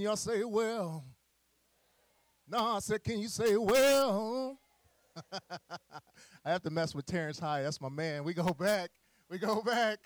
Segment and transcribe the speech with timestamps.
[0.00, 1.04] Can y'all say well?
[2.48, 4.58] No, I said, can you say well?
[5.30, 7.60] I have to mess with Terrence High.
[7.60, 8.24] That's my man.
[8.24, 8.88] We go back.
[9.28, 9.98] We go back.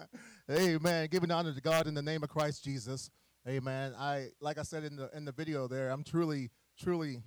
[0.50, 1.08] Amen.
[1.10, 3.10] Giving honor to God in the name of Christ Jesus.
[3.46, 3.92] Amen.
[3.98, 6.50] I like I said in the in the video there, I'm truly,
[6.80, 7.22] truly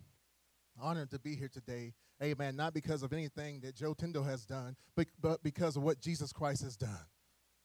[0.82, 1.94] honored to be here today.
[2.24, 2.56] Amen.
[2.56, 6.34] Not because of anything that Joe Tindall has done, but, but because of what Jesus
[6.34, 7.06] Christ has done.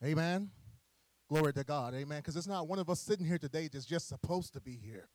[0.04, 0.50] Amen.
[1.32, 1.94] Glory to God.
[1.94, 2.18] Amen.
[2.18, 5.08] Because it's not one of us sitting here today that's just supposed to be here.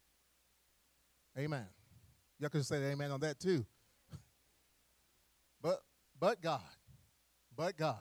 [1.38, 1.68] Amen.
[2.40, 3.64] Y'all can say amen on that too.
[5.62, 5.84] but
[6.20, 6.62] but God.
[7.56, 8.00] But God.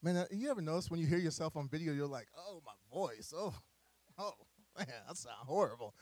[0.00, 2.96] Man, uh, you ever notice when you hear yourself on video, you're like, oh, my
[2.96, 3.34] voice.
[3.36, 3.52] Oh,
[4.18, 4.34] oh,
[4.78, 5.92] man, that sounds horrible.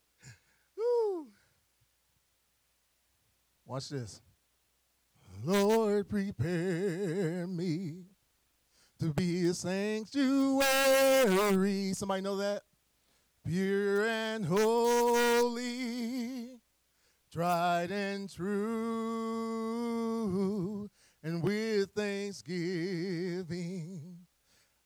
[0.76, 1.28] Woo.
[3.64, 4.20] Watch this.
[5.42, 8.09] Lord, prepare me
[9.00, 10.64] to be a sanctuary.
[11.94, 12.62] Somebody know that?
[13.46, 16.60] Pure and holy,
[17.32, 18.50] tried and true,
[21.22, 24.18] and with thanksgiving,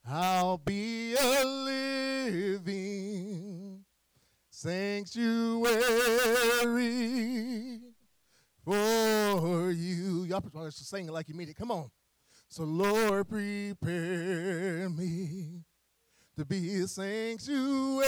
[0.08, 2.70] I'll be a living
[4.50, 5.80] sanctuary
[8.64, 10.22] for you.
[10.22, 11.56] Y'all should sing it like you mean it.
[11.56, 11.90] Come on.
[12.56, 15.64] So, Lord, prepare me
[16.36, 18.04] to be a sanctuary,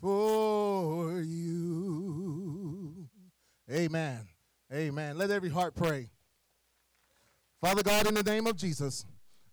[0.00, 3.08] for you.
[3.70, 4.26] Amen.
[4.72, 5.18] Amen.
[5.18, 6.10] Let every heart pray.
[7.60, 9.04] Father God, in the name of Jesus,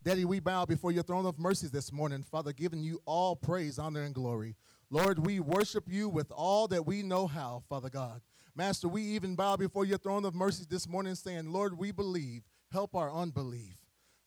[0.10, 3.78] Daddy, we bow before your throne of mercies this morning, Father, giving you all praise,
[3.78, 4.56] honor, and glory.
[4.90, 8.22] Lord, we worship you with all that we know how, Father God.
[8.56, 12.42] Master, we even bow before your throne of mercies this morning, saying, Lord, we believe.
[12.72, 13.78] Help our unbelief.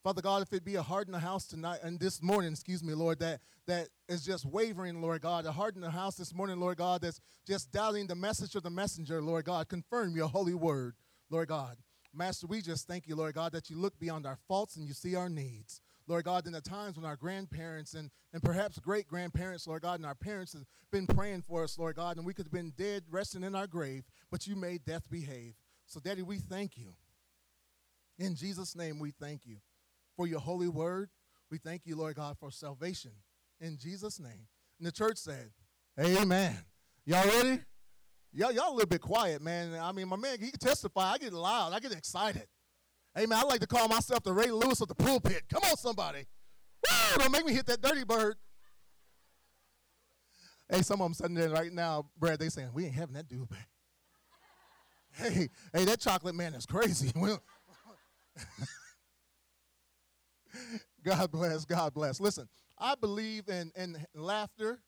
[0.05, 2.81] Father God, if it be a heart in the house tonight and this morning, excuse
[2.81, 6.33] me, Lord, that that is just wavering, Lord God, a heart in the house this
[6.33, 10.29] morning, Lord God, that's just doubting the message of the messenger, Lord God, confirm your
[10.29, 10.95] holy word,
[11.29, 11.75] Lord God.
[12.13, 14.93] Master, we just thank you, Lord God, that you look beyond our faults and you
[14.93, 15.81] see our needs.
[16.07, 19.99] Lord God, in the times when our grandparents and, and perhaps great grandparents, Lord God,
[19.99, 22.73] and our parents have been praying for us, Lord God, and we could have been
[22.77, 25.55] dead, resting in our grave, but you made death behave.
[25.85, 26.93] So, Daddy, we thank you.
[28.19, 29.57] In Jesus' name, we thank you
[30.15, 31.09] for your holy word.
[31.49, 33.11] We thank you, Lord God, for salvation.
[33.59, 34.47] In Jesus' name.
[34.77, 35.51] And the church said,
[35.99, 36.57] Amen.
[37.05, 37.61] Y'all ready?
[38.35, 39.75] Y'all, y'all a little bit quiet, man.
[39.79, 41.11] I mean, my man, he can testify.
[41.11, 41.71] I get loud.
[41.71, 42.47] I get excited.
[43.15, 45.43] Hey, man, I like to call myself the Ray Lewis of the pulpit.
[45.51, 46.25] Come on, somebody.
[46.83, 47.17] Woo!
[47.19, 48.37] Don't make me hit that dirty bird.
[50.67, 53.27] Hey, some of them sitting there right now, Brad, they saying, we ain't having that
[53.27, 53.67] dude back.
[55.15, 57.11] Hey, hey, that chocolate man is crazy.
[61.03, 62.19] God bless, God bless.
[62.19, 64.79] Listen, I believe in, in laughter.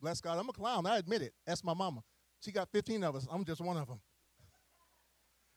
[0.00, 0.38] Bless God.
[0.38, 0.86] I'm a clown.
[0.86, 1.34] I admit it.
[1.46, 2.02] That's my mama.
[2.40, 3.26] She got 15 of us.
[3.30, 4.00] I'm just one of them.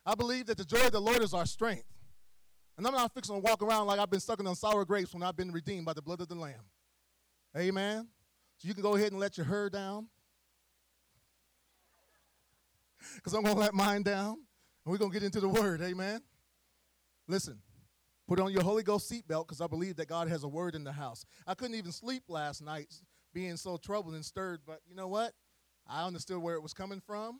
[0.06, 1.85] I believe that the joy of the Lord is our strength.
[2.78, 5.22] And I'm not fixing to walk around like I've been sucking on sour grapes when
[5.22, 6.63] I've been redeemed by the blood of the Lamb.
[7.57, 8.07] Amen.
[8.57, 10.07] So you can go ahead and let your hair down.
[13.16, 14.38] Because I'm going to let mine down.
[14.85, 15.81] And we're going to get into the word.
[15.81, 16.22] Amen.
[17.28, 17.59] Listen,
[18.28, 20.84] put on your Holy Ghost seatbelt because I believe that God has a word in
[20.84, 21.25] the house.
[21.46, 22.94] I couldn't even sleep last night
[23.34, 25.34] being so troubled and stirred, but you know what?
[25.90, 27.40] I understood where it was coming from.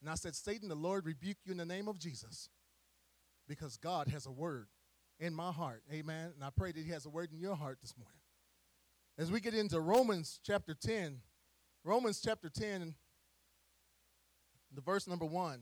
[0.00, 2.50] And I said, Satan, the Lord rebuke you in the name of Jesus
[3.48, 4.66] because God has a word
[5.20, 5.82] in my heart.
[5.92, 6.32] Amen.
[6.34, 8.18] And I pray that He has a word in your heart this morning.
[9.16, 11.20] As we get into Romans chapter 10,
[11.84, 12.94] Romans chapter 10,
[14.74, 15.60] the verse number 1,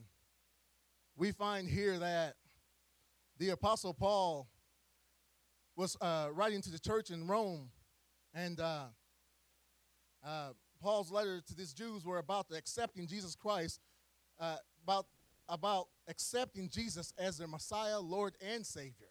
[1.16, 2.36] we find here that
[3.38, 4.48] the Apostle Paul
[5.76, 7.70] was uh, writing to the church in Rome,
[8.34, 8.84] and uh,
[10.24, 10.50] uh,
[10.82, 13.80] Paul's letter to these Jews were about accepting Jesus Christ,
[14.40, 15.06] uh, about
[15.48, 19.08] about accepting Jesus as their Messiah, Lord, and Savior.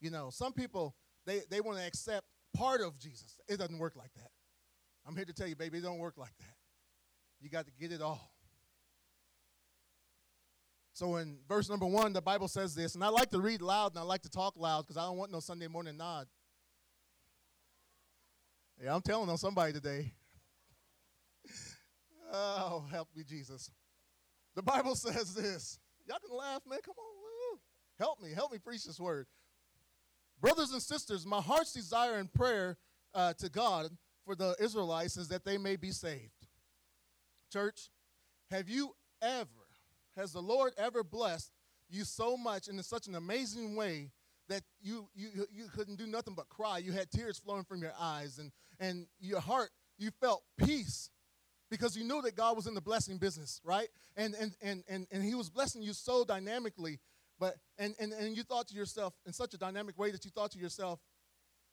[0.00, 0.94] You know, some people
[1.24, 3.38] they they want to accept part of Jesus.
[3.48, 4.30] It doesn't work like that.
[5.06, 6.54] I'm here to tell you, baby, it don't work like that.
[7.40, 8.32] You got to get it all.
[10.92, 13.92] So in verse number one, the Bible says this, and I like to read loud
[13.92, 16.26] and I like to talk loud because I don't want no Sunday morning nod.
[18.82, 20.12] Yeah, I'm telling on somebody today.
[22.32, 23.70] Oh, help me, Jesus.
[24.54, 25.78] The Bible says this.
[26.08, 26.78] Y'all can laugh, man.
[26.84, 27.58] Come on.
[27.98, 28.30] Help me.
[28.34, 29.26] Help me preach this word.
[30.40, 32.76] Brothers and sisters, my heart's desire and prayer
[33.14, 33.88] uh, to God
[34.24, 36.30] for the Israelites is that they may be saved.
[37.50, 37.88] Church,
[38.50, 39.48] have you ever,
[40.16, 41.52] has the Lord ever blessed
[41.88, 44.10] you so much and in such an amazing way
[44.48, 46.78] that you, you, you couldn't do nothing but cry?
[46.78, 51.10] You had tears flowing from your eyes and, and your heart, you felt peace
[51.70, 53.88] because you knew that God was in the blessing business, right?
[54.16, 57.00] And, and, and, and, and he was blessing you so dynamically,
[57.38, 60.30] but, and, and, and you thought to yourself in such a dynamic way that you
[60.30, 61.00] thought to yourself,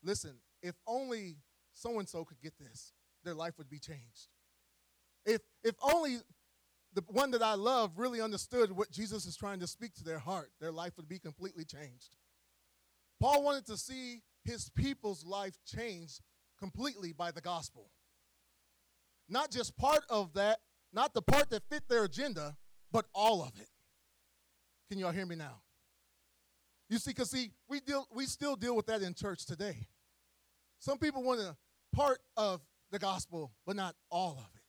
[0.04, 1.38] listen, if only
[1.74, 2.94] so-and-so could get this,
[3.24, 4.30] their life would be changed.
[5.26, 6.18] If, if only
[6.94, 10.20] the one that I love really understood what Jesus is trying to speak to their
[10.20, 12.18] heart, their life would be completely changed.
[13.20, 16.20] Paul wanted to see his people's life changed
[16.60, 17.90] completely by the gospel.
[19.34, 20.60] Not just part of that,
[20.94, 22.56] not the part that fit their agenda,
[22.92, 23.68] but all of it.
[24.92, 25.64] Can y'all hear me now?
[26.88, 29.88] You see, because see, we deal we still deal with that in church today.
[30.78, 31.58] Some people want a
[31.96, 34.62] part of the gospel, but not all of it.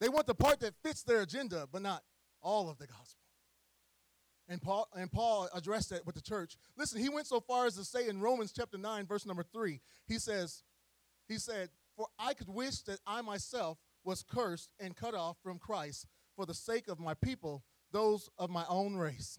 [0.00, 2.02] They want the part that fits their agenda, but not
[2.42, 3.22] all of the gospel.
[4.48, 6.56] And Paul, and Paul addressed that with the church.
[6.76, 9.80] Listen, he went so far as to say in Romans chapter 9, verse number 3,
[10.08, 10.64] he says,
[11.28, 15.58] he said, For I could wish that I myself was cursed and cut off from
[15.58, 16.06] Christ
[16.36, 17.62] for the sake of my people,
[17.92, 19.38] those of my own race.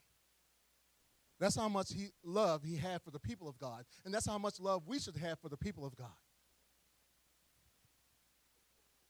[1.40, 3.84] That's how much he, love he had for the people of God.
[4.06, 6.08] And that's how much love we should have for the people of God.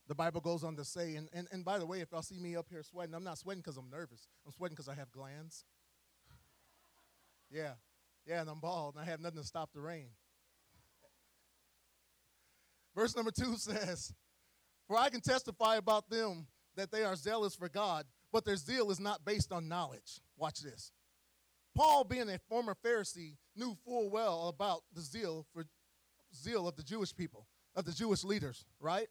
[0.07, 2.39] The Bible goes on to say, and, and, and by the way, if y'all see
[2.39, 4.27] me up here sweating, I'm not sweating because I'm nervous.
[4.45, 5.65] I'm sweating because I have glands.
[7.49, 7.73] Yeah,
[8.27, 10.09] yeah, and I'm bald, and I have nothing to stop the rain.
[12.95, 14.13] Verse number two says,
[14.87, 18.91] For I can testify about them that they are zealous for God, but their zeal
[18.91, 20.21] is not based on knowledge.
[20.37, 20.91] Watch this.
[21.75, 25.65] Paul, being a former Pharisee, knew full well about the zeal for
[26.33, 29.07] zeal of the Jewish people, of the Jewish leaders, right?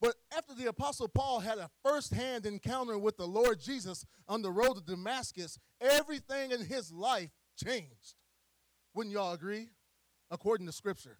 [0.00, 4.42] But after the Apostle Paul had a first hand encounter with the Lord Jesus on
[4.42, 8.14] the road to Damascus, everything in his life changed.
[8.94, 9.68] Wouldn't y'all agree?
[10.30, 11.18] According to Scripture.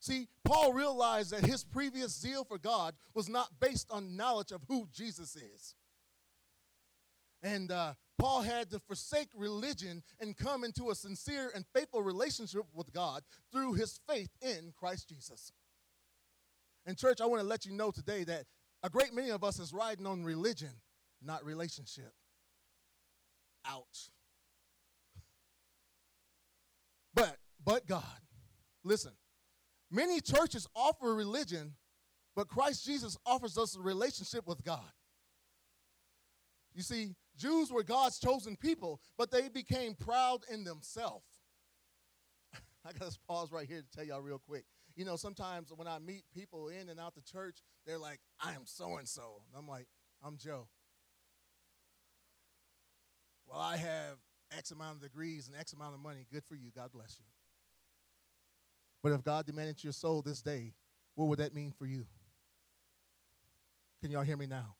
[0.00, 4.62] See, Paul realized that his previous zeal for God was not based on knowledge of
[4.68, 5.74] who Jesus is.
[7.42, 12.64] And uh, Paul had to forsake religion and come into a sincere and faithful relationship
[12.74, 13.22] with God
[13.52, 15.52] through his faith in Christ Jesus.
[16.86, 18.44] And, church, I want to let you know today that
[18.82, 20.70] a great many of us is riding on religion,
[21.22, 22.12] not relationship.
[23.66, 24.10] Ouch.
[27.14, 28.04] But, but God,
[28.84, 29.12] listen,
[29.90, 31.74] many churches offer religion,
[32.34, 34.92] but Christ Jesus offers us a relationship with God.
[36.74, 41.26] You see, Jews were God's chosen people, but they became proud in themselves.
[42.84, 44.64] I got to pause right here to tell y'all real quick
[44.98, 48.54] you know, sometimes when I meet people in and out the church, they're like, I
[48.54, 49.42] am so and so.
[49.46, 49.86] And I'm like,
[50.24, 50.66] I'm Joe.
[53.46, 54.16] Well, I have
[54.50, 56.26] X amount of degrees and X amount of money.
[56.32, 56.72] Good for you.
[56.74, 57.26] God bless you.
[59.02, 60.72] But if God demanded your soul this day,
[61.14, 62.06] what would that mean for you?
[64.00, 64.74] Can y'all hear me now?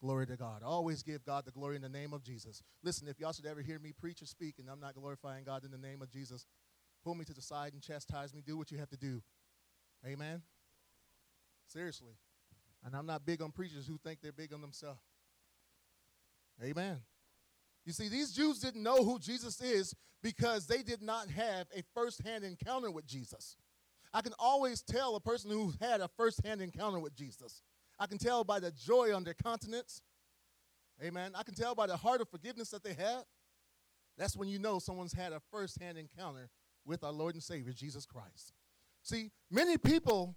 [0.00, 0.62] Glory to God.
[0.62, 2.62] Always give God the glory in the name of Jesus.
[2.82, 5.64] Listen, if y'all should ever hear me preach or speak and I'm not glorifying God
[5.64, 6.46] in the name of Jesus,
[7.02, 8.42] pull me to the side and chastise me.
[8.44, 9.22] Do what you have to do.
[10.06, 10.42] Amen.
[11.66, 12.12] Seriously.
[12.84, 15.00] And I'm not big on preachers who think they're big on themselves.
[16.62, 16.98] Amen.
[17.84, 21.82] You see, these Jews didn't know who Jesus is because they did not have a
[21.94, 23.56] first hand encounter with Jesus.
[24.12, 27.62] I can always tell a person who had a first hand encounter with Jesus.
[27.98, 30.00] I can tell by the joy on their countenance.
[31.02, 31.32] Amen.
[31.34, 33.24] I can tell by the heart of forgiveness that they have.
[34.16, 36.48] That's when you know someone's had a first hand encounter
[36.86, 38.52] with our Lord and Savior, Jesus Christ.
[39.02, 40.36] See, many people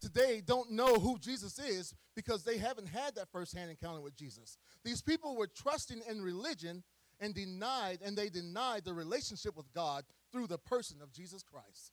[0.00, 4.58] today don't know who Jesus is because they haven't had that firsthand encounter with Jesus.
[4.84, 6.82] These people were trusting in religion
[7.20, 11.92] and denied, and they denied the relationship with God through the person of Jesus Christ.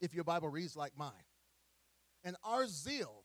[0.00, 1.12] If your Bible reads like mine.
[2.24, 3.24] And our zeal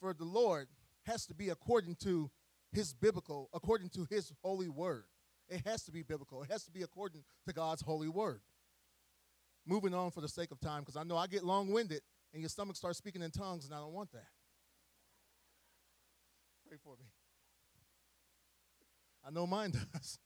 [0.00, 0.68] for the Lord
[1.04, 2.30] has to be according to
[2.72, 5.04] his biblical, according to his holy word.
[5.48, 6.42] It has to be biblical.
[6.42, 8.42] It has to be according to God's holy word.
[9.66, 12.42] Moving on for the sake of time, because I know I get long winded and
[12.42, 14.26] your stomach starts speaking in tongues, and I don't want that.
[16.68, 17.06] Pray for me.
[19.26, 20.18] I know mine does.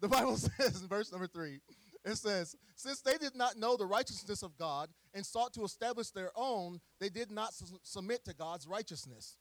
[0.00, 1.60] the Bible says in verse number three,
[2.04, 6.10] it says, Since they did not know the righteousness of God and sought to establish
[6.10, 9.36] their own, they did not su- submit to God's righteousness.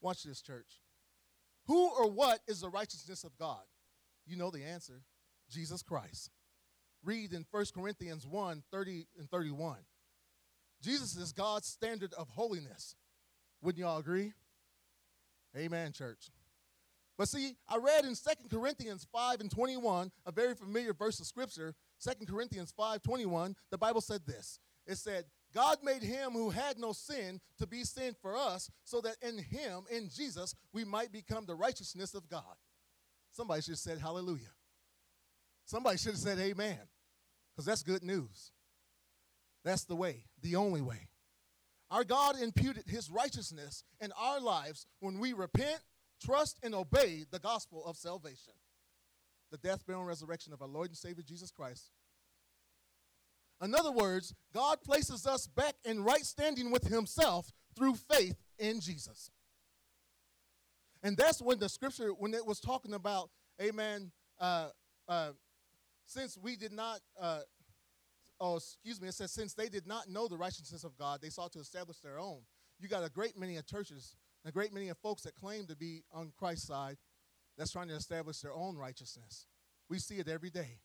[0.00, 0.80] Watch this, church.
[1.66, 3.62] Who or what is the righteousness of God?
[4.26, 5.02] You know the answer
[5.50, 6.30] Jesus Christ.
[7.04, 9.76] Read in 1 Corinthians 1 30 and 31.
[10.86, 12.94] Jesus is God's standard of holiness.
[13.60, 14.32] Wouldn't y'all agree?
[15.56, 16.30] Amen, church.
[17.18, 21.26] But see, I read in 2 Corinthians 5 and 21, a very familiar verse of
[21.26, 21.74] scripture,
[22.04, 24.60] 2 Corinthians 5 21, the Bible said this.
[24.86, 29.00] It said, God made him who had no sin to be sin for us, so
[29.00, 32.54] that in him, in Jesus, we might become the righteousness of God.
[33.32, 34.54] Somebody should have said hallelujah.
[35.64, 36.78] Somebody should have said amen,
[37.50, 38.52] because that's good news.
[39.66, 41.08] That's the way, the only way.
[41.90, 45.80] Our God imputed his righteousness in our lives when we repent,
[46.24, 48.54] trust, and obey the gospel of salvation.
[49.50, 51.90] The death, burial, and resurrection of our Lord and Savior Jesus Christ.
[53.62, 58.80] In other words, God places us back in right standing with himself through faith in
[58.80, 59.30] Jesus.
[61.02, 64.10] And that's when the scripture, when it was talking about, amen,
[64.40, 64.68] uh,
[65.08, 65.30] uh,
[66.04, 67.40] since we did not, uh,
[68.40, 71.30] oh, excuse me, it says, since they did not know the righteousness of God, they
[71.30, 72.40] sought to establish their own.
[72.78, 75.76] You got a great many of churches, a great many of folks that claim to
[75.76, 76.96] be on Christ's side
[77.56, 79.46] that's trying to establish their own righteousness.
[79.88, 80.78] We see it every day.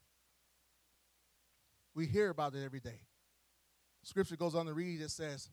[1.93, 3.01] We hear about it every day.
[4.03, 5.49] Scripture goes on to read, it says,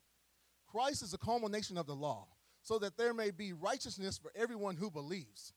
[0.66, 2.28] Christ is the culmination of the law,
[2.62, 5.52] so that there may be righteousness for everyone who believes.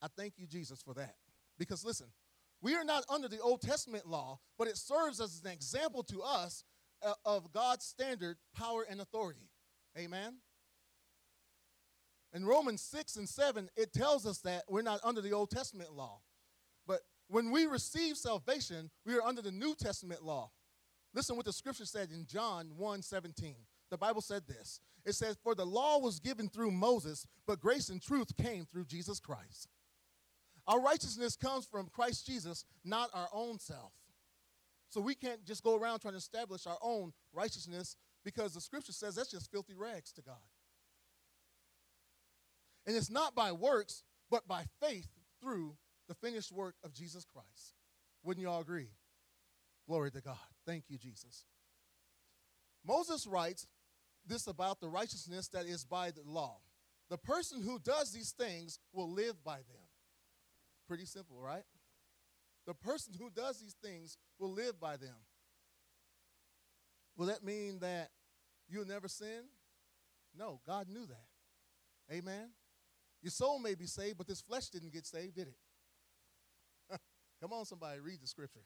[0.00, 1.16] I thank you, Jesus, for that.
[1.58, 2.06] Because listen,
[2.62, 6.22] we are not under the Old Testament law, but it serves as an example to
[6.22, 6.64] us
[7.02, 9.48] uh, of God's standard, power, and authority.
[9.98, 10.36] Amen?
[12.32, 15.92] In Romans 6 and 7, it tells us that we're not under the Old Testament
[15.92, 16.20] law.
[16.86, 20.50] But when we receive salvation, we are under the New Testament law.
[21.12, 23.56] Listen what the scripture said in John 1 17.
[23.90, 27.88] The Bible said this It says, For the law was given through Moses, but grace
[27.88, 29.66] and truth came through Jesus Christ.
[30.70, 33.92] Our righteousness comes from Christ Jesus, not our own self.
[34.88, 38.92] So we can't just go around trying to establish our own righteousness because the scripture
[38.92, 40.36] says that's just filthy rags to God.
[42.86, 45.08] And it's not by works, but by faith
[45.42, 47.74] through the finished work of Jesus Christ.
[48.22, 48.90] Wouldn't you all agree?
[49.88, 50.36] Glory to God.
[50.64, 51.46] Thank you, Jesus.
[52.86, 53.66] Moses writes
[54.24, 56.58] this about the righteousness that is by the law.
[57.08, 59.79] The person who does these things will live by them.
[60.90, 61.62] Pretty simple, right?
[62.66, 65.14] The person who does these things will live by them.
[67.16, 68.08] Will that mean that
[68.68, 69.44] you'll never sin?
[70.36, 72.12] No, God knew that.
[72.12, 72.48] Amen.
[73.22, 75.54] Your soul may be saved, but this flesh didn't get saved, did it?
[77.40, 78.64] Come on, somebody, read the scripture.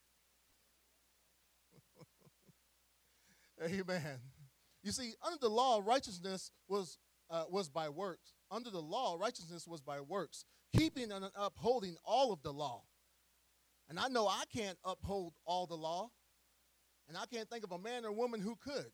[3.62, 4.20] Amen.
[4.82, 6.96] You see, under the law, righteousness was,
[7.28, 8.32] uh, was by works.
[8.50, 12.82] Under the law, righteousness was by works, keeping and upholding all of the law.
[13.88, 16.10] And I know I can't uphold all the law,
[17.08, 18.90] and I can't think of a man or woman who could,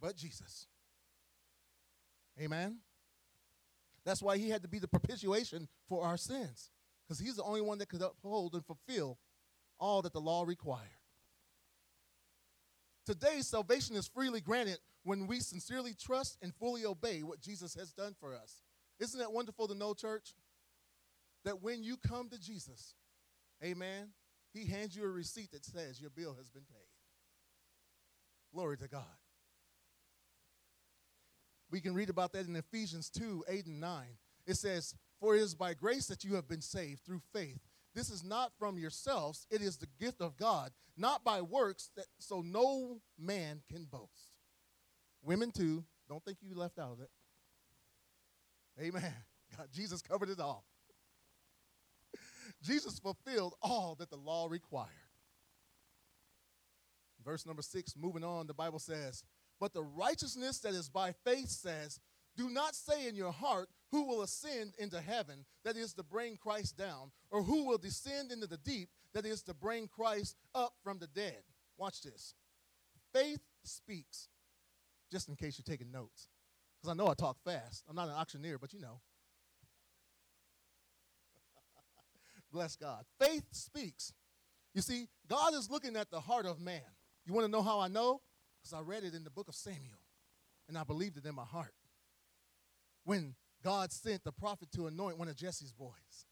[0.00, 0.66] but Jesus.
[2.40, 2.78] Amen.
[4.04, 6.70] That's why he had to be the propitiation for our sins,
[7.04, 9.18] because he's the only one that could uphold and fulfill
[9.78, 10.88] all that the law required.
[13.04, 17.92] Today, salvation is freely granted when we sincerely trust and fully obey what Jesus has
[17.92, 18.62] done for us.
[18.98, 20.34] Isn't that wonderful to know, church?
[21.48, 22.94] That when you come to Jesus,
[23.64, 24.10] amen,
[24.52, 26.90] he hands you a receipt that says your bill has been paid.
[28.52, 29.16] Glory to God.
[31.70, 34.04] We can read about that in Ephesians 2 8 and 9.
[34.46, 37.60] It says, For it is by grace that you have been saved through faith.
[37.94, 42.04] This is not from yourselves, it is the gift of God, not by works, that,
[42.18, 44.34] so no man can boast.
[45.22, 47.10] Women, too, don't think you left out of it.
[48.78, 49.14] Amen.
[49.56, 50.66] God, Jesus covered it all.
[52.62, 54.88] Jesus fulfilled all that the law required.
[57.24, 59.22] Verse number six, moving on, the Bible says,
[59.60, 62.00] But the righteousness that is by faith says,
[62.36, 66.36] Do not say in your heart, who will ascend into heaven, that is to bring
[66.36, 70.74] Christ down, or who will descend into the deep, that is to bring Christ up
[70.82, 71.42] from the dead.
[71.76, 72.34] Watch this.
[73.12, 74.28] Faith speaks,
[75.10, 76.28] just in case you're taking notes,
[76.80, 77.84] because I know I talk fast.
[77.88, 79.00] I'm not an auctioneer, but you know.
[82.52, 83.04] Bless God.
[83.20, 84.12] Faith speaks.
[84.74, 86.80] You see, God is looking at the heart of man.
[87.26, 88.20] You want to know how I know?
[88.60, 90.00] Because I read it in the book of Samuel,
[90.68, 91.74] and I believed it in my heart.
[93.04, 96.26] When God sent the prophet to anoint one of Jesse's boys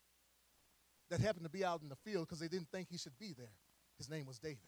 [1.11, 3.35] that happened to be out in the field because they didn't think he should be
[3.37, 3.52] there.
[3.99, 4.58] His name was David.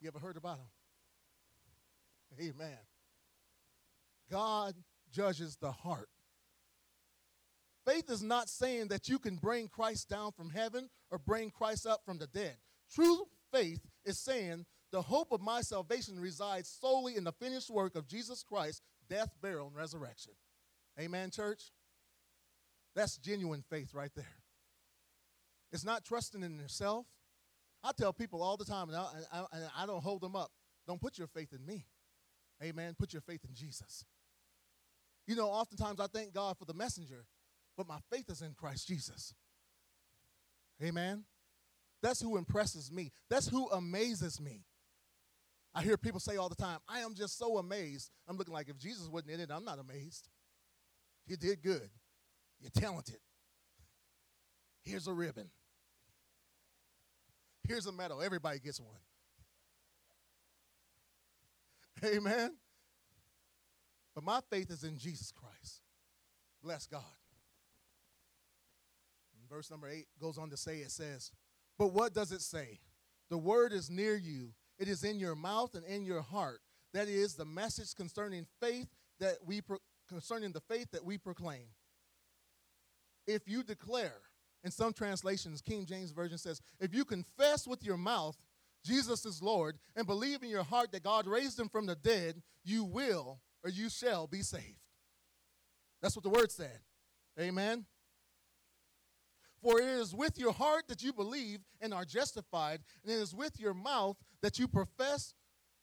[0.00, 0.66] You ever heard about him?
[2.40, 2.78] Amen.
[4.30, 4.74] God
[5.10, 6.08] judges the heart.
[7.88, 11.86] Faith is not saying that you can bring Christ down from heaven or bring Christ
[11.86, 12.56] up from the dead.
[12.94, 17.96] True faith is saying the hope of my salvation resides solely in the finished work
[17.96, 20.32] of Jesus Christ, death, burial, and resurrection.
[21.00, 21.72] Amen, church?
[22.94, 24.36] That's genuine faith right there.
[25.72, 27.06] It's not trusting in yourself.
[27.82, 29.44] I tell people all the time, and I, I,
[29.84, 30.50] I don't hold them up.
[30.86, 31.86] Don't put your faith in me.
[32.62, 32.96] Amen.
[32.98, 34.04] Put your faith in Jesus.
[35.26, 37.24] You know, oftentimes I thank God for the messenger,
[37.78, 39.32] but my faith is in Christ Jesus.
[40.82, 41.24] Amen.
[42.02, 43.12] That's who impresses me.
[43.30, 44.64] That's who amazes me.
[45.74, 48.10] I hear people say all the time, I am just so amazed.
[48.26, 50.28] I'm looking like if Jesus wasn't in it, I'm not amazed.
[51.26, 51.88] You did good.
[52.60, 53.20] You're talented.
[54.82, 55.48] Here's a ribbon.
[57.62, 58.20] Here's a medal.
[58.22, 58.90] Everybody gets one.
[62.04, 62.56] Amen.
[64.16, 65.82] But my faith is in Jesus Christ.
[66.60, 67.02] Bless God.
[69.48, 71.30] Verse number eight goes on to say, it says,
[71.78, 72.80] But what does it say?
[73.30, 76.60] The word is near you, it is in your mouth and in your heart.
[76.94, 78.88] That is the message concerning faith
[79.20, 79.78] that we pro-
[80.08, 81.68] concerning the faith that we proclaim.
[83.26, 84.20] If you declare,
[84.64, 88.36] in some translations, King James Version says, if you confess with your mouth
[88.84, 92.42] Jesus is Lord and believe in your heart that God raised him from the dead,
[92.64, 94.78] you will or you shall be saved.
[96.00, 96.78] That's what the word said.
[97.38, 97.86] Amen.
[99.62, 103.34] For it is with your heart that you believe and are justified, and it is
[103.34, 105.34] with your mouth that you profess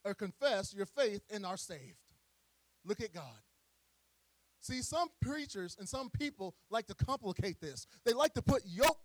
[0.04, 1.98] or confess your faith and are saved.
[2.84, 3.42] Look at God.
[4.60, 7.86] See, some preachers and some people like to complicate this.
[8.04, 8.96] They like to put yokes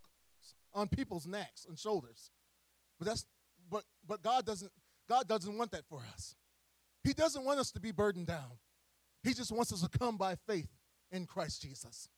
[0.72, 2.30] on people's necks and shoulders.
[2.98, 3.26] But that's
[3.70, 4.72] but but God doesn't
[5.08, 6.34] God doesn't want that for us.
[7.04, 8.58] He doesn't want us to be burdened down.
[9.22, 10.68] He just wants us to come by faith
[11.10, 12.08] in Christ Jesus.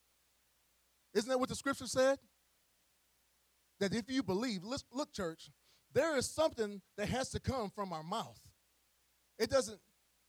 [1.14, 2.18] Isn't that what the scripture said?
[3.80, 5.50] That if you believe, look, church,
[5.92, 8.40] there is something that has to come from our mouth.
[9.38, 9.80] It doesn't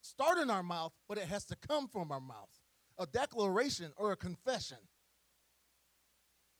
[0.01, 2.49] start in our mouth, but it has to come from our mouth
[2.97, 4.77] a declaration or a confession.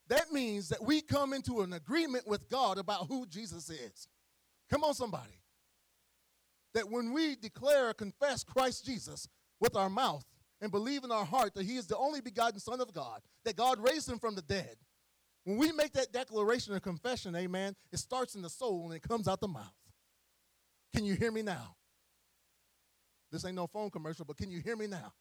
[0.08, 4.08] That means that we come into an agreement with God about who Jesus is.
[4.70, 5.40] Come on, somebody.
[6.74, 9.28] That when we declare or confess Christ Jesus
[9.60, 10.26] with our mouth
[10.62, 13.56] and believe in our heart that he is the only begotten Son of God, that
[13.56, 14.76] God raised him from the dead,
[15.46, 19.08] when we make that declaration or confession, amen, it starts in the soul and it
[19.08, 19.74] comes out the mouth.
[20.94, 21.76] Can you hear me now?
[23.32, 25.14] This ain't no phone commercial, but can you hear me now?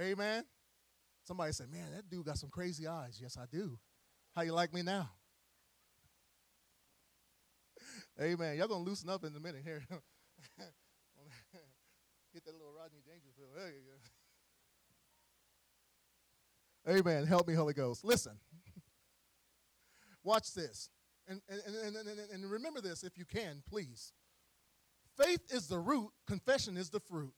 [0.00, 0.44] Amen.
[1.24, 3.18] Somebody said, Man, that dude got some crazy eyes.
[3.20, 3.78] Yes, I do.
[4.34, 5.10] How you like me now?
[8.20, 8.56] Amen.
[8.56, 9.82] Y'all gonna loosen up in a minute here.
[12.32, 13.50] Get that little Rodney Dangerfield.
[13.56, 13.95] There you go.
[16.88, 17.26] Amen.
[17.26, 18.04] Help me, Holy Ghost.
[18.04, 18.38] Listen.
[20.22, 20.90] Watch this.
[21.28, 24.12] And, and, and, and, and remember this if you can, please.
[25.16, 27.32] Faith is the root, confession is the fruit.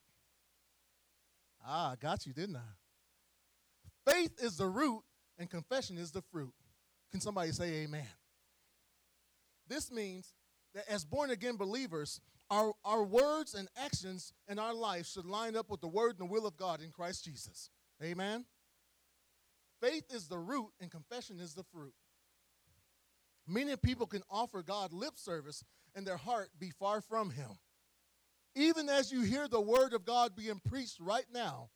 [1.64, 4.10] Ah, I got you, didn't I?
[4.10, 5.02] Faith is the root
[5.38, 6.52] and confession is the fruit.
[7.10, 8.06] Can somebody say amen?
[9.68, 10.34] This means
[10.74, 15.56] that as born again believers, our, our words and actions in our life should line
[15.56, 17.70] up with the word and the will of God in Christ Jesus.
[18.02, 18.44] Amen?
[19.80, 21.94] Faith is the root and confession is the fruit.
[23.46, 25.64] Many people can offer God lip service
[25.94, 27.58] and their heart be far from Him.
[28.54, 31.70] Even as you hear the word of God being preached right now,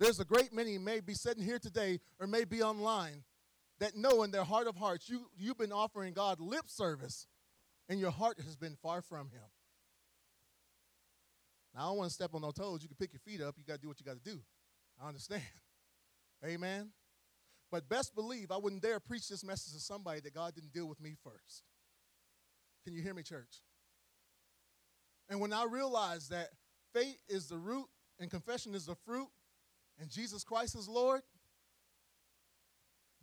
[0.00, 3.24] there's a great many may be sitting here today or may be online
[3.80, 7.26] that know in their heart of hearts you, you've been offering God lip service
[7.88, 9.42] and your heart has been far from Him.
[11.74, 12.82] Now, I don't want to step on no toes.
[12.82, 13.54] You can pick your feet up.
[13.56, 14.40] You got to do what you got to do.
[15.02, 15.42] I understand.
[16.44, 16.90] Amen.
[17.70, 20.86] But best believe I wouldn't dare preach this message to somebody that God didn't deal
[20.86, 21.64] with me first.
[22.84, 23.62] Can you hear me, church?
[25.28, 26.48] And when I realized that
[26.94, 27.86] faith is the root
[28.18, 29.28] and confession is the fruit,
[30.00, 31.22] and Jesus Christ is Lord,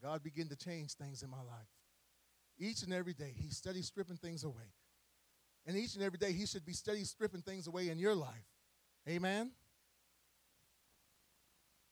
[0.01, 1.67] God began to change things in my life.
[2.59, 4.73] Each and every day, He steady stripping things away.
[5.65, 8.45] And each and every day, He should be steady stripping things away in your life.
[9.09, 9.51] Amen?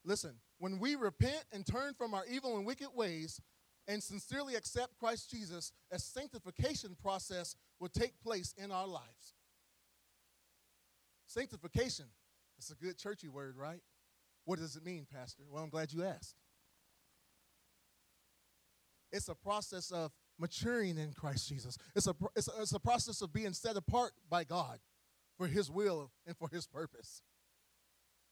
[0.04, 3.40] Listen, when we repent and turn from our evil and wicked ways
[3.86, 9.34] and sincerely accept Christ Jesus, a sanctification process will take place in our lives.
[11.26, 12.06] Sanctification.
[12.58, 13.80] It's a good churchy word, right?
[14.44, 15.42] What does it mean, Pastor?
[15.50, 16.36] Well, I'm glad you asked.
[19.10, 21.78] It's a process of maturing in Christ Jesus.
[21.94, 24.80] It's a, it's a, it's a process of being set apart by God
[25.38, 27.22] for His will and for His purpose.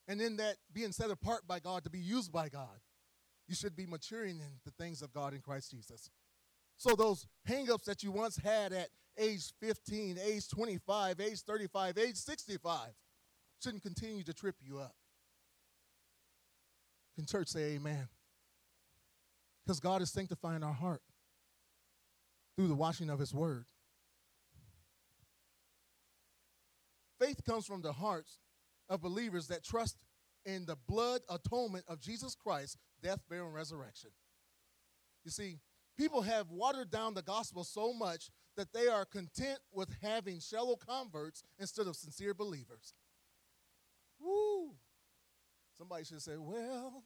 [0.09, 2.81] And in that being set apart by God to be used by God,
[3.47, 6.11] you should be maturing in the things of God in Christ Jesus.
[6.77, 8.89] So those hangups that you once had at
[9.19, 12.89] age 15, age 25, age 35, age 65
[13.63, 14.95] shouldn't continue to trip you up.
[17.15, 18.09] Can church say amen?
[19.65, 21.03] Because God is sanctifying our heart
[22.57, 23.67] through the washing of his word.
[27.21, 28.39] Faith comes from the hearts
[28.89, 29.97] of believers that trust
[30.45, 34.11] in the blood atonement of Jesus Christ, death, burial, and resurrection.
[35.25, 35.59] You see,
[35.97, 40.77] people have watered down the gospel so much that they are content with having shallow
[40.77, 42.95] converts instead of sincere believers.
[44.21, 44.75] Woo!
[45.77, 47.03] Somebody should say, well,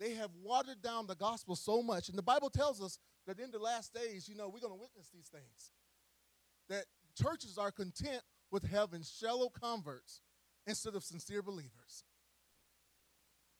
[0.00, 2.08] they have watered down the gospel so much.
[2.08, 4.80] And the Bible tells us that in the last days, you know, we're going to
[4.80, 5.72] witness these things.
[6.68, 6.84] That
[7.20, 10.20] churches are content with having shallow converts
[10.66, 12.04] instead of sincere believers.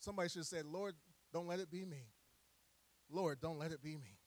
[0.01, 0.95] Somebody should have said, Lord,
[1.33, 2.09] don't let it be me.
[3.11, 4.19] Lord, don't let it be me.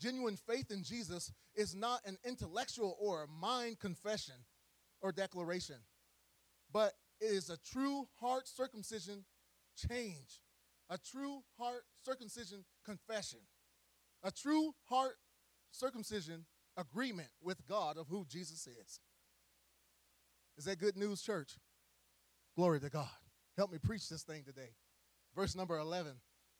[0.00, 4.34] Genuine faith in Jesus is not an intellectual or mind confession
[5.02, 5.76] or declaration,
[6.72, 9.24] but it is a true heart circumcision
[9.76, 10.42] change,
[10.88, 13.40] a true heart circumcision confession,
[14.22, 15.16] a true heart
[15.70, 19.00] circumcision agreement with God of who Jesus is.
[20.56, 21.56] Is that good news, church?
[22.56, 23.08] Glory to God.
[23.56, 24.70] Help me preach this thing today.
[25.34, 26.12] Verse number 11.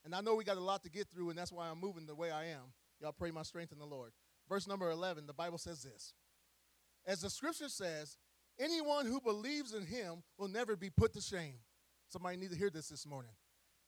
[0.05, 2.07] And I know we got a lot to get through, and that's why I'm moving
[2.07, 2.73] the way I am.
[3.01, 4.13] Y'all pray my strength in the Lord.
[4.49, 6.15] Verse number 11, the Bible says this
[7.07, 8.17] As the scripture says,
[8.59, 11.59] anyone who believes in him will never be put to shame.
[12.09, 13.33] Somebody need to hear this this morning.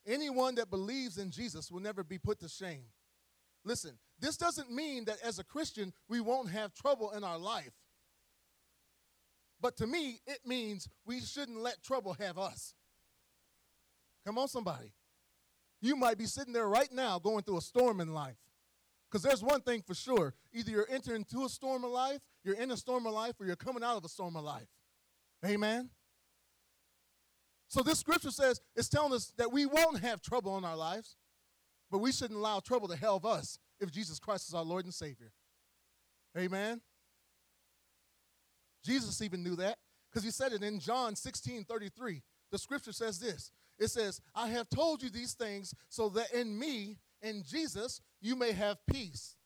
[0.07, 2.85] Anyone that believes in Jesus will never be put to shame.
[3.65, 7.73] Listen, this doesn't mean that as a Christian we won't have trouble in our life.
[9.61, 12.75] But to me, it means we shouldn't let trouble have us.
[14.27, 14.93] Come on, somebody.
[15.81, 18.37] You might be sitting there right now going through a storm in life.
[19.11, 22.55] Because there's one thing for sure either you're entering into a storm of life, you're
[22.55, 24.69] in a storm of life, or you're coming out of a storm of life.
[25.45, 25.91] Amen?
[27.69, 31.17] So this scripture says it's telling us that we won't have trouble in our lives,
[31.93, 34.95] but we shouldn't allow trouble to help us if Jesus Christ is our Lord and
[34.95, 35.31] Savior.
[36.37, 36.81] Amen.
[38.83, 39.77] Jesus even knew that
[40.11, 42.23] because he said it in John 16 33.
[42.51, 46.59] The scripture says this it says, I have told you these things so that in
[46.59, 49.37] me, in Jesus, you may have peace.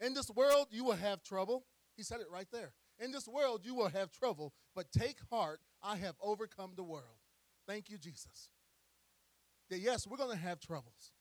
[0.00, 1.66] In this world, you will have trouble.
[1.96, 2.72] He said it right there.
[2.98, 7.18] In this world, you will have trouble, but take heart, I have overcome the world.
[7.66, 8.48] Thank you, Jesus.
[9.68, 11.12] That yes, we're going to have troubles.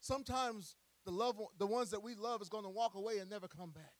[0.00, 3.48] Sometimes the love, the ones that we love, is going to walk away and never
[3.48, 3.92] come back.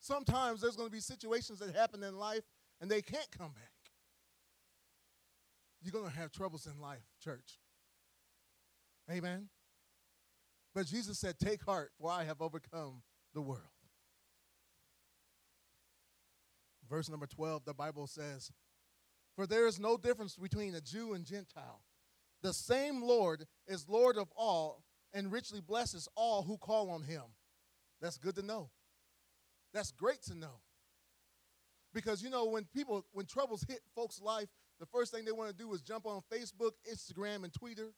[0.00, 2.42] Sometimes there's going to be situations that happen in life
[2.80, 3.72] and they can't come back.
[5.82, 7.58] You're going to have troubles in life, church.
[9.10, 9.48] Amen.
[10.74, 13.02] But Jesus said, Take heart, for I have overcome
[13.34, 13.62] the world.
[16.88, 18.50] Verse number 12, the Bible says,
[19.34, 21.82] For there is no difference between a Jew and Gentile.
[22.42, 24.84] The same Lord is Lord of all
[25.16, 27.22] and richly blesses all who call on him.
[28.02, 28.68] That's good to know.
[29.72, 30.60] That's great to know.
[31.94, 34.48] Because you know, when people, when troubles hit folks' life,
[34.78, 37.94] the first thing they want to do is jump on Facebook, Instagram, and Twitter,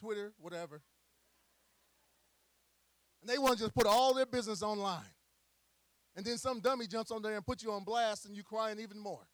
[0.00, 0.80] Twitter, whatever.
[3.20, 5.04] And they want to just put all their business online.
[6.16, 8.80] And then some dummy jumps on there and puts you on blast and you crying
[8.80, 9.28] even more.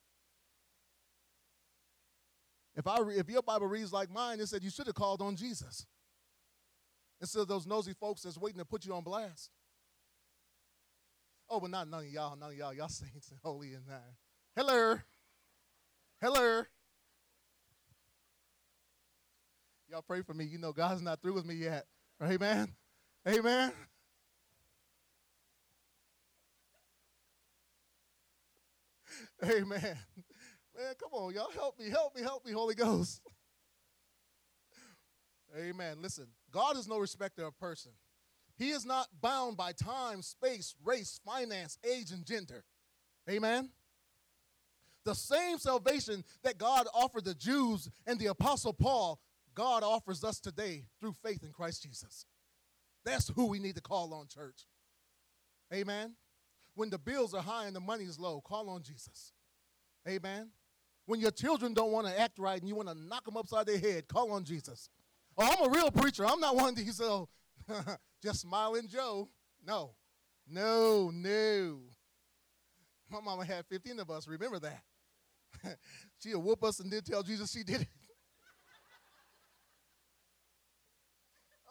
[2.74, 5.36] If, I if your Bible reads like mine, it said you should have called on
[5.36, 5.86] Jesus.
[7.22, 9.52] Instead of those nosy folks that's waiting to put you on blast.
[11.48, 14.02] Oh, but not none of y'all, none of y'all, y'all saints and holy and that.
[14.56, 14.98] Hello.
[16.20, 16.62] Hello.
[19.88, 20.44] Y'all pray for me.
[20.46, 21.86] You know God's not through with me yet.
[22.20, 22.74] Amen.
[23.28, 23.72] Amen.
[29.44, 29.96] Amen.
[30.74, 31.52] Man, come on, y'all.
[31.52, 33.20] Help me, help me, help me, Holy Ghost.
[35.56, 35.98] Amen.
[36.00, 37.92] Listen, God is no respecter of person.
[38.58, 42.64] He is not bound by time, space, race, finance, age, and gender.
[43.28, 43.70] Amen.
[45.04, 49.20] The same salvation that God offered the Jews and the Apostle Paul,
[49.54, 52.24] God offers us today through faith in Christ Jesus.
[53.04, 54.66] That's who we need to call on, church.
[55.74, 56.14] Amen.
[56.74, 59.32] When the bills are high and the money is low, call on Jesus.
[60.08, 60.50] Amen.
[61.06, 63.66] When your children don't want to act right and you want to knock them upside
[63.66, 64.88] their head, call on Jesus.
[65.36, 66.26] Oh, I'm a real preacher.
[66.26, 67.24] I'm not one of these uh,
[68.22, 69.28] just smiling Joe.
[69.66, 69.94] No,
[70.48, 71.80] no, no.
[73.10, 74.26] My mama had 15 of us.
[74.26, 74.82] Remember that.
[76.22, 77.88] She'll whoop us and then tell Jesus she did it.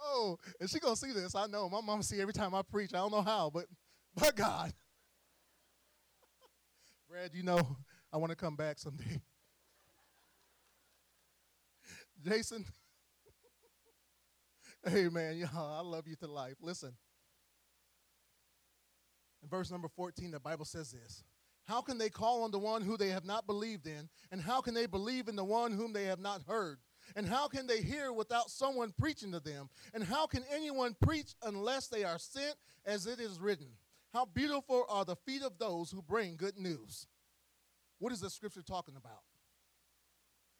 [0.03, 1.35] oh, and she gonna see this.
[1.35, 1.69] I know.
[1.69, 2.93] My mama see every time I preach.
[2.93, 3.65] I don't know how, but
[4.15, 4.73] but God.
[7.09, 7.59] Brad, you know,
[8.13, 9.21] I want to come back someday.
[12.23, 12.65] Jason.
[14.85, 16.55] Man, y'all, I love you to life.
[16.61, 16.93] Listen.
[19.43, 21.23] In verse number 14, the Bible says this.
[21.67, 24.09] How can they call on the one who they have not believed in?
[24.31, 26.79] And how can they believe in the one whom they have not heard?
[27.15, 29.69] And how can they hear without someone preaching to them?
[29.93, 33.67] And how can anyone preach unless they are sent, as it is written?
[34.13, 37.07] How beautiful are the feet of those who bring good news.
[37.99, 39.21] What is the scripture talking about?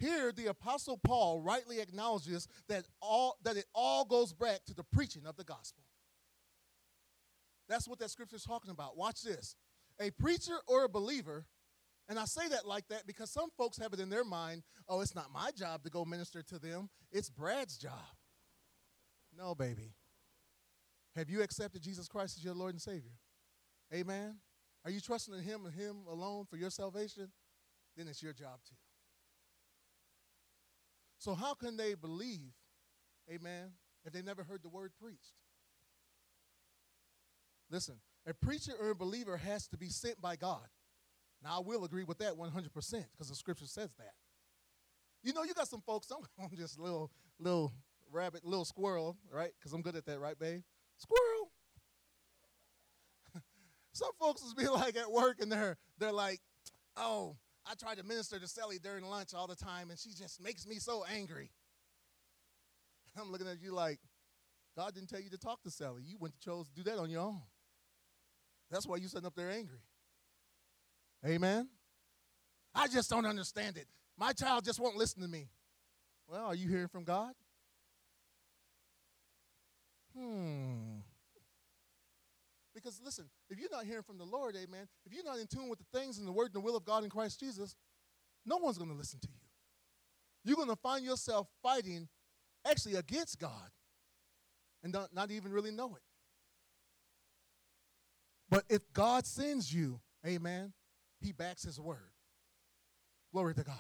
[0.02, 4.84] Here, the apostle Paul rightly acknowledges that all that it all goes back to the
[4.84, 5.84] preaching of the gospel.
[7.70, 8.98] That's what that scripture is talking about.
[8.98, 9.56] Watch this.
[10.00, 11.46] A preacher or a believer,
[12.10, 15.02] and I say that like that because some folks have it in their mind, oh,
[15.02, 18.16] it's not my job to go minister to them, it's Brad's job.
[19.38, 19.94] No, baby.
[21.16, 23.20] Have you accepted Jesus Christ as your Lord and Savior?
[23.94, 24.38] Amen.
[24.84, 27.32] Are you trusting in Him and Him alone for your salvation?
[27.96, 28.76] Then it's your job too.
[31.22, 32.52] So, how can they believe,
[33.32, 35.36] amen, if they never heard the word preached?
[37.70, 40.66] Listen, a preacher or a believer has to be sent by God.
[41.44, 44.14] Now, I will agree with that 100% because the scripture says that.
[45.22, 47.72] You know, you got some folks, I'm just little, little
[48.12, 49.52] rabbit, little squirrel, right?
[49.60, 50.64] Because I'm good at that, right, babe?
[50.98, 51.52] Squirrel.
[53.92, 56.42] some folks will be like at work and they're, they're like,
[56.98, 60.42] oh, I try to minister to Sally during lunch all the time, and she just
[60.42, 61.52] makes me so angry.
[63.20, 64.00] I'm looking at you like,
[64.76, 66.02] God didn't tell you to talk to Sally.
[66.06, 67.42] You went to chose to do that on your own.
[68.70, 69.82] That's why you sitting up there angry.
[71.26, 71.70] Amen.
[72.74, 73.88] I just don't understand it.
[74.18, 75.50] My child just won't listen to me.
[76.28, 77.34] Well, are you hearing from God?
[80.18, 80.91] Hmm.
[82.82, 85.70] Because listen, if you're not hearing from the Lord, amen, if you're not in tune
[85.70, 87.76] with the things and the word and the will of God in Christ Jesus,
[88.46, 89.40] no one's going to listen to you.
[90.44, 92.08] You're going to find yourself fighting
[92.66, 93.70] actually against God
[94.84, 96.02] and not, not even really know it.
[98.50, 100.74] But if God sends you, amen,
[101.20, 102.12] he backs his word.
[103.32, 103.76] Glory to God.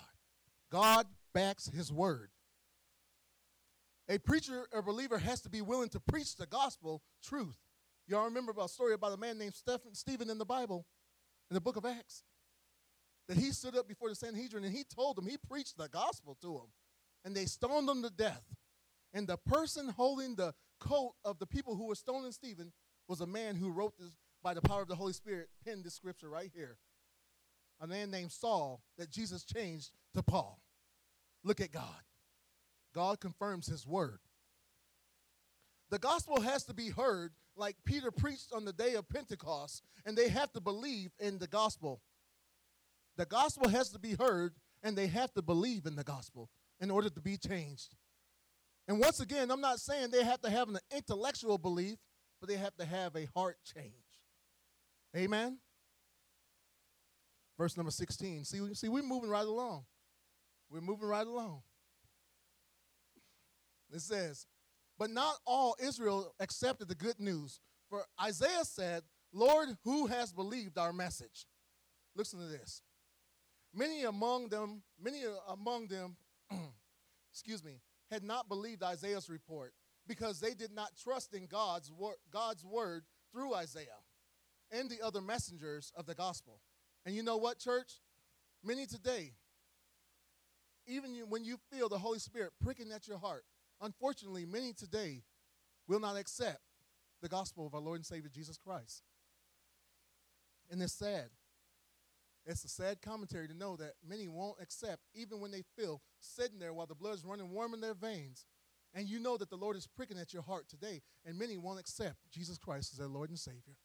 [0.71, 2.29] God backs his word.
[4.07, 7.57] A preacher or believer has to be willing to preach the gospel truth
[8.11, 10.85] Y'all remember about a story about a man named Stephen, Stephen in the Bible,
[11.49, 12.23] in the book of Acts?
[13.29, 16.37] That he stood up before the Sanhedrin and he told them, he preached the gospel
[16.41, 16.73] to them.
[17.23, 18.43] And they stoned him to death.
[19.13, 22.73] And the person holding the coat of the people who were stoning Stephen
[23.07, 24.11] was a man who wrote this
[24.43, 26.79] by the power of the Holy Spirit, penned this scripture right here.
[27.79, 30.59] A man named Saul that Jesus changed to Paul.
[31.45, 32.03] Look at God.
[32.93, 34.19] God confirms his word.
[35.91, 40.17] The gospel has to be heard like Peter preached on the day of Pentecost, and
[40.17, 42.01] they have to believe in the gospel.
[43.17, 46.89] The gospel has to be heard, and they have to believe in the gospel in
[46.89, 47.95] order to be changed.
[48.87, 51.97] And once again, I'm not saying they have to have an intellectual belief,
[52.39, 53.93] but they have to have a heart change.
[55.15, 55.59] Amen?
[57.57, 58.45] Verse number 16.
[58.45, 59.85] See, see, we're moving right along.
[60.69, 61.61] We're moving right along.
[63.93, 64.47] It says,
[65.01, 67.59] but not all Israel accepted the good news.
[67.89, 69.01] For Isaiah said,
[69.33, 71.47] Lord, who has believed our message?
[72.15, 72.83] Listen to this.
[73.73, 76.17] Many among them, many among them,
[77.33, 77.79] excuse me,
[78.11, 79.73] had not believed Isaiah's report
[80.07, 83.01] because they did not trust in God's, wor- God's word
[83.33, 84.03] through Isaiah
[84.71, 86.61] and the other messengers of the gospel.
[87.07, 88.01] And you know what, church?
[88.63, 89.31] Many today,
[90.85, 93.45] even when you feel the Holy Spirit pricking at your heart,
[93.81, 95.23] Unfortunately, many today
[95.87, 96.59] will not accept
[97.21, 99.03] the gospel of our Lord and Savior Jesus Christ.
[100.69, 101.29] And it's sad.
[102.45, 106.59] It's a sad commentary to know that many won't accept, even when they feel sitting
[106.59, 108.45] there while the blood is running warm in their veins.
[108.93, 111.79] And you know that the Lord is pricking at your heart today, and many won't
[111.79, 113.77] accept Jesus Christ as their Lord and Savior.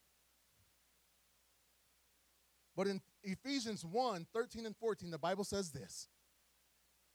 [2.74, 6.08] But in Ephesians 1 13 and 14, the Bible says this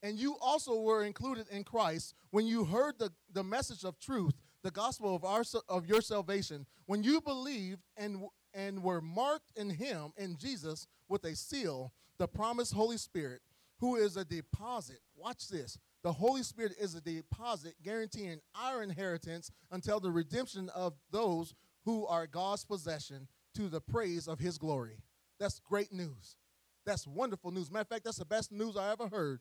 [0.03, 4.33] and you also were included in Christ when you heard the, the message of truth,
[4.63, 9.69] the gospel of, our, of your salvation, when you believed and, and were marked in
[9.69, 13.41] Him, in Jesus, with a seal, the promised Holy Spirit,
[13.79, 14.99] who is a deposit.
[15.15, 15.77] Watch this.
[16.03, 21.53] The Holy Spirit is a deposit guaranteeing our inheritance until the redemption of those
[21.85, 24.97] who are God's possession to the praise of his glory.
[25.39, 26.37] That's great news.
[26.85, 27.71] That's wonderful news.
[27.71, 29.39] Matter of fact, that's the best news I ever heard.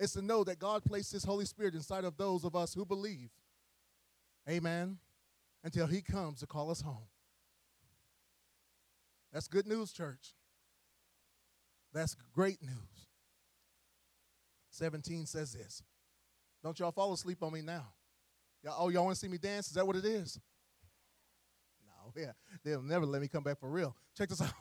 [0.00, 2.86] It's to know that God placed his Holy Spirit inside of those of us who
[2.86, 3.28] believe.
[4.48, 4.96] Amen.
[5.62, 7.06] Until he comes to call us home.
[9.30, 10.34] That's good news, church.
[11.92, 13.08] That's great news.
[14.70, 15.82] 17 says this.
[16.62, 17.84] Don't y'all fall asleep on me now.
[18.64, 19.68] Y'all, oh, y'all want to see me dance?
[19.68, 20.40] Is that what it is?
[21.84, 22.32] No, yeah.
[22.64, 23.94] They'll never let me come back for real.
[24.16, 24.54] Check this out.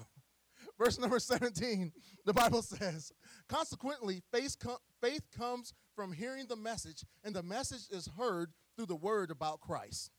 [0.79, 1.91] Verse number 17,
[2.25, 3.11] the Bible says,
[3.49, 8.85] Consequently, faith, com- faith comes from hearing the message, and the message is heard through
[8.85, 10.09] the word about Christ.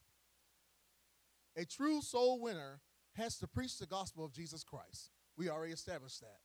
[1.57, 2.79] A true soul winner
[3.15, 5.09] has to preach the gospel of Jesus Christ.
[5.35, 6.37] We already established that.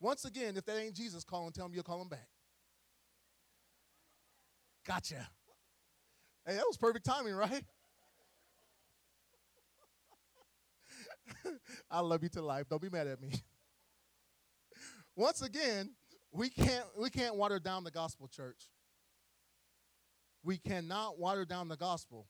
[0.00, 2.28] Once again, if that ain't Jesus calling, tell him you'll call him back.
[4.86, 5.28] Gotcha.
[6.46, 7.64] Hey, that was perfect timing, right?
[11.90, 12.68] I love you to life.
[12.68, 13.30] Don't be mad at me.
[15.16, 15.90] Once again,
[16.32, 18.68] we can't we can't water down the gospel, church.
[20.42, 22.26] We cannot water down the gospel.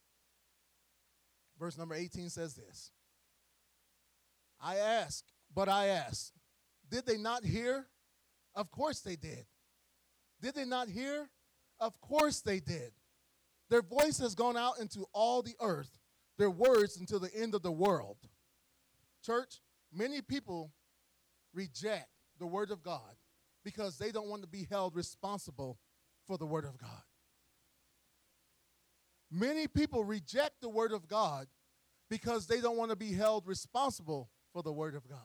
[1.58, 2.90] Verse number 18 says this.
[4.60, 5.24] I ask,
[5.54, 6.32] but I ask,
[6.90, 7.86] did they not hear?
[8.54, 9.46] Of course they did.
[10.40, 11.30] Did they not hear?
[11.80, 12.92] Of course they did.
[13.70, 15.98] Their voice has gone out into all the earth,
[16.36, 18.18] their words until the end of the world.
[19.24, 19.60] Church,
[19.92, 20.72] many people
[21.54, 22.08] reject
[22.38, 23.16] the word of God
[23.64, 25.78] because they don't want to be held responsible
[26.26, 27.02] for the word of God.
[29.30, 31.46] Many people reject the word of God
[32.10, 35.18] because they don't want to be held responsible for the word of God.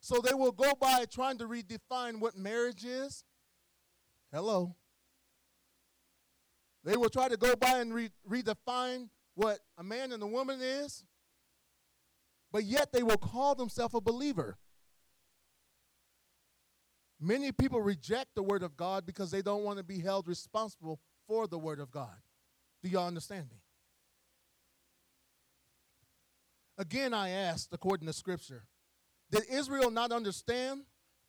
[0.00, 3.24] So they will go by trying to redefine what marriage is.
[4.32, 4.76] Hello.
[6.84, 10.60] They will try to go by and re- redefine what a man and a woman
[10.60, 11.04] is
[12.52, 14.58] but yet they will call themselves a believer.
[17.18, 21.00] Many people reject the word of God because they don't want to be held responsible
[21.26, 22.16] for the word of God.
[22.82, 23.56] Do y'all understand me?
[26.76, 28.64] Again, I asked, according to scripture,
[29.30, 30.82] did Israel not understand?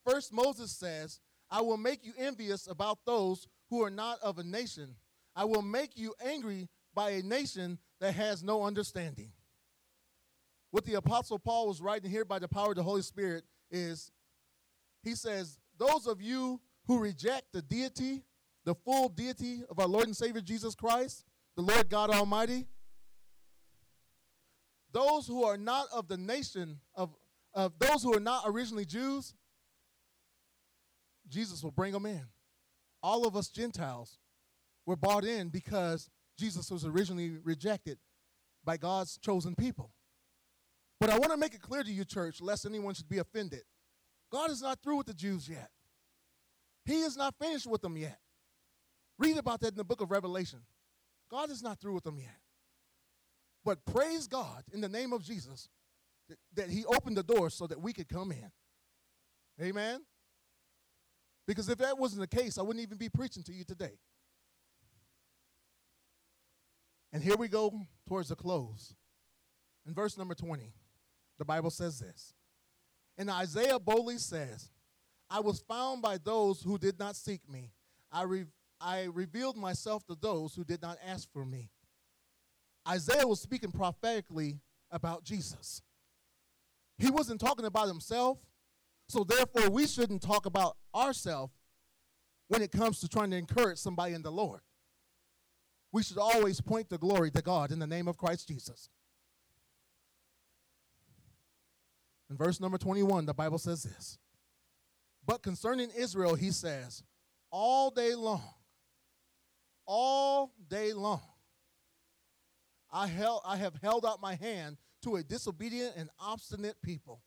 [0.05, 4.43] First, Moses says, I will make you envious about those who are not of a
[4.43, 4.95] nation.
[5.35, 9.31] I will make you angry by a nation that has no understanding
[10.73, 14.11] what the Apostle Paul was writing here by the power of the Holy Spirit is
[15.03, 18.23] he says, Those of you who reject the deity,
[18.65, 22.65] the full deity of our Lord and Savior Jesus Christ, the Lord God Almighty,
[24.91, 27.11] those who are not of the nation of,
[27.53, 29.35] of those who are not originally Jews,
[31.29, 32.25] Jesus will bring them in.
[33.03, 34.17] All of us Gentiles
[34.87, 37.99] were bought in because Jesus was originally rejected
[38.65, 39.91] by God's chosen people.
[41.03, 43.63] But I want to make it clear to you, church, lest anyone should be offended.
[44.31, 45.69] God is not through with the Jews yet.
[46.85, 48.19] He is not finished with them yet.
[49.19, 50.59] Read about that in the book of Revelation.
[51.29, 52.37] God is not through with them yet.
[53.65, 55.67] But praise God in the name of Jesus
[56.29, 58.49] that, that He opened the door so that we could come in.
[59.61, 60.05] Amen?
[61.45, 63.99] Because if that wasn't the case, I wouldn't even be preaching to you today.
[67.11, 67.73] And here we go
[68.07, 68.95] towards the close.
[69.85, 70.71] In verse number 20.
[71.37, 72.33] The Bible says this.
[73.17, 74.69] And Isaiah boldly says,
[75.29, 77.71] I was found by those who did not seek me.
[78.11, 78.45] I, re-
[78.79, 81.69] I revealed myself to those who did not ask for me.
[82.87, 84.59] Isaiah was speaking prophetically
[84.91, 85.81] about Jesus.
[86.97, 88.37] He wasn't talking about himself,
[89.07, 91.53] so therefore we shouldn't talk about ourselves
[92.47, 94.61] when it comes to trying to encourage somebody in the Lord.
[95.91, 98.89] We should always point the glory to God in the name of Christ Jesus.
[102.29, 104.17] In verse number 21, the Bible says this
[105.25, 107.03] But concerning Israel, he says,
[107.51, 108.41] All day long,
[109.85, 111.21] all day long,
[112.91, 117.21] I, held, I have held out my hand to a disobedient and obstinate people.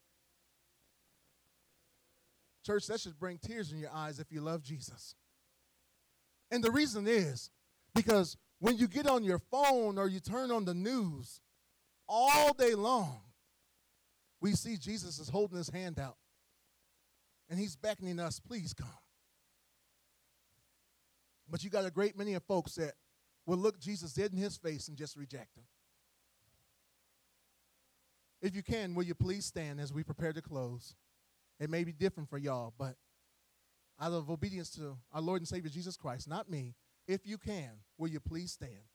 [2.65, 5.15] Church, that should bring tears in your eyes if you love Jesus.
[6.51, 7.51] And the reason is
[7.95, 11.41] because when you get on your phone or you turn on the news
[12.09, 13.21] all day long,
[14.47, 16.15] we see Jesus is holding his hand out
[17.51, 18.87] and he's beckoning us, please come.
[21.51, 22.93] But you got a great many of folks that
[23.45, 25.65] will look Jesus dead in his face and just reject him.
[28.41, 30.95] If you can, will you please stand as we prepare to close?
[31.59, 32.95] It may be different for y'all, but
[34.01, 36.77] out of obedience to our Lord and Savior Jesus Christ, not me,
[37.09, 38.87] if you can, will you please stand?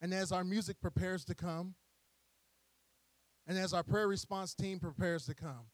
[0.00, 1.76] And as our music prepares to come,
[3.46, 5.66] and as our prayer response team prepares to come,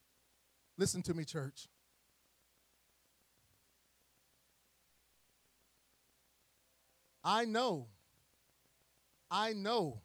[0.77, 1.67] listen to me, church.
[7.23, 7.87] I know,
[9.29, 10.01] I know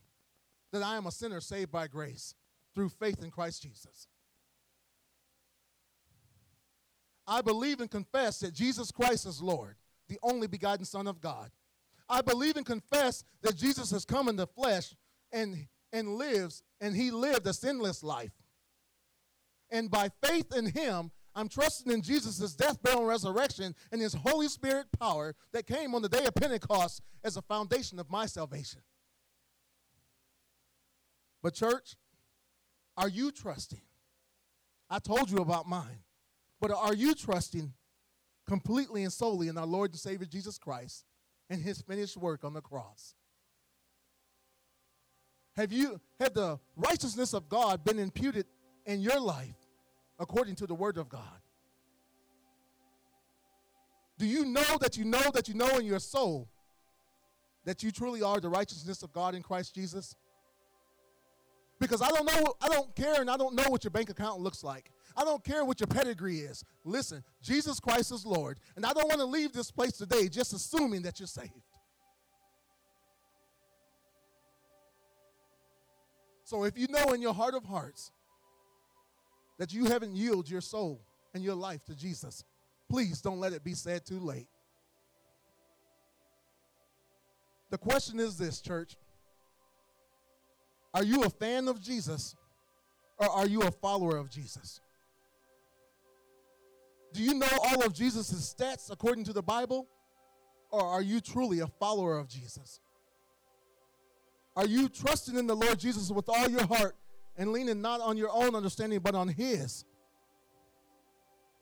[0.73, 2.35] that I am a sinner saved by grace
[2.75, 4.09] through faith in Christ Jesus.
[7.27, 9.77] I believe and confess that Jesus Christ is Lord,
[10.09, 11.51] the only begotten Son of God.
[12.09, 14.95] I believe and confess that Jesus has come in the flesh
[15.33, 18.35] and, and lives, and he lived a sinless life.
[19.71, 24.13] And by faith in him, I'm trusting in Jesus' death, burial, and resurrection and his
[24.13, 28.27] Holy Spirit power that came on the day of Pentecost as a foundation of my
[28.27, 28.83] salvation.
[31.43, 31.97] But, church,
[32.99, 33.81] are you trusting?
[34.91, 36.01] I told you about mine.
[36.61, 37.73] But are you trusting
[38.47, 41.07] completely and solely in our Lord and Savior Jesus Christ
[41.49, 43.15] and his finished work on the cross?
[45.57, 48.47] Have you have the righteousness of God been imputed
[48.87, 49.55] in your life
[50.19, 51.41] according to the word of God?
[54.19, 56.49] Do you know that you know that you know in your soul
[57.65, 60.17] that you truly are the righteousness of God in Christ Jesus?
[61.81, 64.41] Because I don't know, I don't care, and I don't know what your bank account
[64.41, 64.91] looks like.
[65.17, 66.65] I don't care what your pedigree is.
[66.85, 68.59] Listen, Jesus Christ is Lord.
[68.77, 71.53] And I don't want to leave this place today just assuming that you're saved.
[76.45, 78.13] So if you know in your heart of hearts
[79.59, 81.01] that you haven't yielded your soul
[81.33, 82.45] and your life to Jesus,
[82.89, 84.49] please don't let it be said too late.
[87.71, 88.97] The question is this, church
[90.93, 92.37] Are you a fan of Jesus
[93.19, 94.81] or are you a follower of Jesus?
[97.15, 99.89] Do you know all of Jesus' stats according to the Bible?
[100.71, 102.81] Or are you truly a follower of Jesus?
[104.57, 106.95] Are you trusting in the Lord Jesus with all your heart
[107.37, 109.85] and leaning not on your own understanding but on His?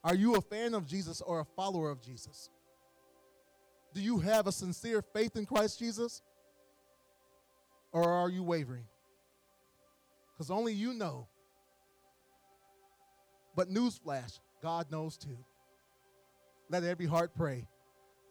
[0.05, 2.51] Are you a fan of Jesus or a follower of Jesus?
[3.95, 6.22] Do you have a sincere faith in Christ Jesus?
[7.93, 8.84] Or are you wavering?
[10.32, 11.28] Because only you know.
[13.55, 15.38] But newsflash, God knows too.
[16.70, 17.66] Let every heart pray.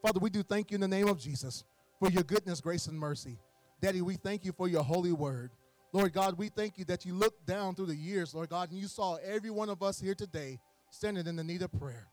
[0.02, 1.64] Father, we do thank you in the name of Jesus
[2.00, 3.38] for your goodness, grace, and mercy.
[3.82, 5.52] Daddy, we thank you for your holy word.
[5.92, 8.80] Lord God, we thank you that you looked down through the years, Lord God, and
[8.80, 10.60] you saw every one of us here today
[10.92, 12.08] standing in the need of prayer.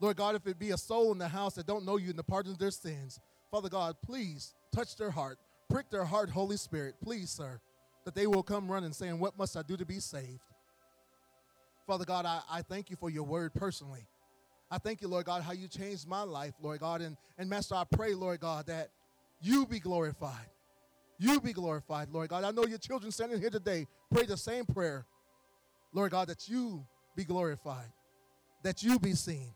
[0.00, 2.16] Lord God, if it be a soul in the house that don't know you in
[2.16, 3.18] the pardon of their sins,
[3.50, 5.38] Father God, please touch their heart,
[5.68, 7.60] prick their heart, Holy Spirit, please, sir,
[8.04, 10.40] that they will come running saying, What must I do to be saved?
[11.86, 14.06] Father God, I, I thank you for your word personally.
[14.70, 17.00] I thank you, Lord God, how you changed my life, Lord God.
[17.00, 18.90] And, and Master, I pray, Lord God, that
[19.40, 20.46] you be glorified.
[21.20, 22.44] You be glorified, Lord God.
[22.44, 25.04] I know your children standing here today pray the same prayer,
[25.92, 27.92] Lord God, that you be glorified,
[28.62, 29.52] that you be seen.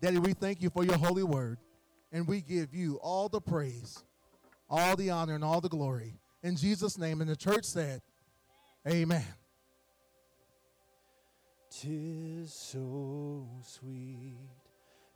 [0.00, 1.58] Daddy, we thank you for your holy word,
[2.10, 4.02] and we give you all the praise,
[4.70, 6.14] all the honor, and all the glory.
[6.42, 8.00] In Jesus' name, and the church said,
[8.88, 9.26] Amen.
[11.70, 14.38] Tis so sweet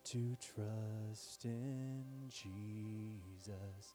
[0.05, 3.95] to trust in Jesus,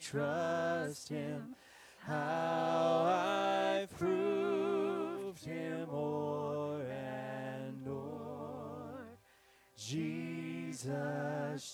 [0.00, 1.54] trust him,
[1.98, 9.04] how I've proved him o'er and o'er.
[9.76, 10.80] Jesus,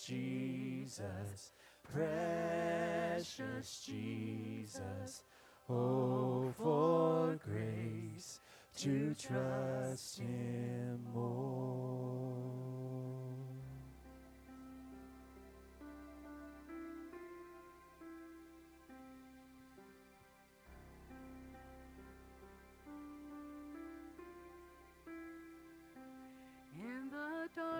[0.06, 1.52] Jesus,
[1.92, 5.22] precious Jesus,
[5.68, 8.38] Oh, for grace
[8.76, 12.36] to trust Him more.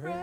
[0.00, 0.14] Pray